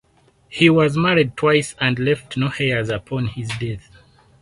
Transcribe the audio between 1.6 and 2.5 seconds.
and left